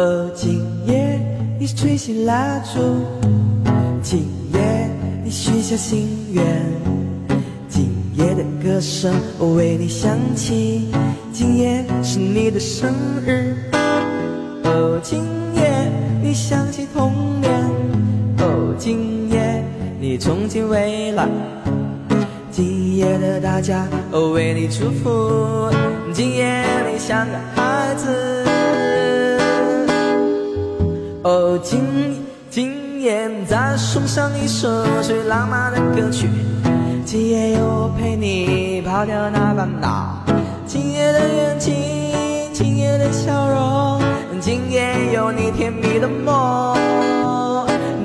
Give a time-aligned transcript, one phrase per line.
[0.00, 1.20] 哦，今夜
[1.58, 2.80] 你吹熄蜡烛。
[4.02, 4.90] 今夜
[5.22, 6.42] 你许下心愿，
[7.68, 10.88] 今夜的歌声我为你响起。
[11.34, 12.90] 今夜是你的生
[13.26, 13.54] 日，
[14.64, 15.20] 哦，今
[15.54, 17.12] 夜你想起童
[17.42, 17.52] 年，
[18.38, 19.62] 哦，今夜
[20.00, 21.28] 你憧憬未来。
[22.50, 25.70] 今夜的大家哦为你祝福，
[26.14, 27.34] 今夜你像个
[31.30, 31.80] 哦，今
[32.50, 34.66] 今夜再送上一首
[35.00, 36.28] 最浪漫的歌曲，
[37.04, 40.24] 今夜有我陪你跑掉那烦恼。
[40.66, 41.72] 今夜的眼睛，
[42.52, 44.02] 今夜的笑容，
[44.40, 46.76] 今夜有你甜蜜的梦。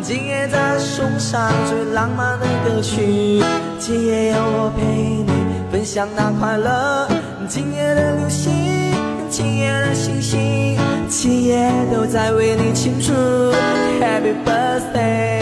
[0.04, 3.42] 今夜再送上最浪漫的歌曲，
[3.80, 4.86] 今夜有我陪
[5.26, 5.34] 你
[5.72, 7.08] 分享那快乐。
[7.48, 8.54] 今夜的流星，
[9.32, 10.38] 今夜的星星，
[11.08, 13.14] 今夜都在为你庆祝
[14.02, 15.42] Happy Birthday。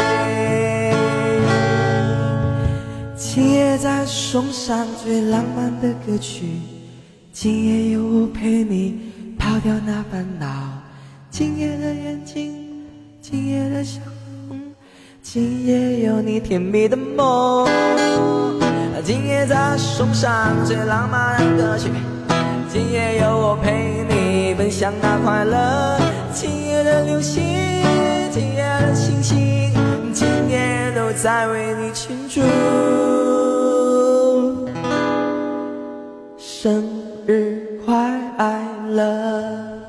[3.15, 6.59] 今夜再送上最浪漫的歌曲，
[7.31, 8.99] 今夜有我陪你
[9.39, 10.47] 抛掉那烦恼。
[11.29, 12.53] 今夜的眼睛，
[13.21, 13.99] 今夜的笑。
[15.21, 17.67] 今夜有你甜蜜的梦，
[19.03, 21.89] 今夜再送上最浪漫的歌曲，
[22.69, 23.92] 今夜有我陪
[24.75, 25.99] 像那快乐
[26.33, 27.43] 今夜的流星
[28.31, 29.71] 今夜的星星
[30.11, 32.41] 今夜都在为你庆祝。
[36.39, 36.83] 生
[37.27, 37.93] 日快
[38.89, 39.82] 乐。